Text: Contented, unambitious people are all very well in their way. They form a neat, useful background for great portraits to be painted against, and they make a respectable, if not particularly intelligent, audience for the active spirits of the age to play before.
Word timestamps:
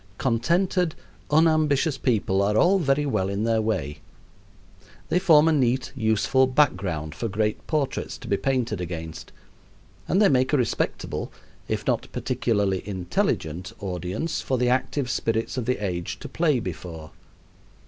Contented, 0.17 0.95
unambitious 1.29 1.95
people 1.95 2.41
are 2.41 2.57
all 2.57 2.79
very 2.79 3.05
well 3.05 3.29
in 3.29 3.43
their 3.43 3.61
way. 3.61 3.99
They 5.09 5.19
form 5.19 5.47
a 5.47 5.51
neat, 5.51 5.91
useful 5.95 6.47
background 6.47 7.13
for 7.13 7.27
great 7.27 7.67
portraits 7.67 8.17
to 8.17 8.27
be 8.27 8.35
painted 8.35 8.81
against, 8.81 9.31
and 10.07 10.19
they 10.19 10.27
make 10.27 10.53
a 10.53 10.57
respectable, 10.57 11.31
if 11.67 11.85
not 11.85 12.07
particularly 12.11 12.81
intelligent, 12.89 13.73
audience 13.79 14.41
for 14.41 14.57
the 14.57 14.69
active 14.69 15.07
spirits 15.07 15.55
of 15.55 15.65
the 15.65 15.77
age 15.77 16.17
to 16.21 16.27
play 16.27 16.59
before. 16.59 17.11